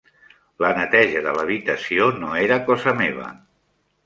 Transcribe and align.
La 0.63 0.71
neteja 0.77 1.21
de 1.27 1.33
l'habitació 1.39 2.09
no 2.23 2.33
era 2.47 2.59
cosa 2.71 2.97
meva. 3.05 3.31